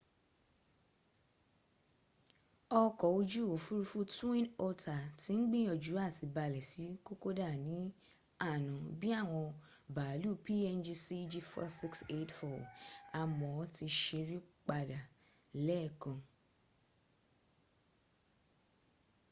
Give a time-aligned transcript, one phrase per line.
[2.83, 7.77] ọkọ̀ ojú òfúrufú twin otter ti ń gbìyànjú à ti balẹ̀ sí kokoda ní
[8.49, 9.47] àná bí i àwọn
[9.95, 12.59] bàálù png cg4684
[13.21, 14.37] àmọ́ ó ti sẹ́rí
[14.67, 14.99] padà
[15.65, 16.17] lẹ́ẹ̀kan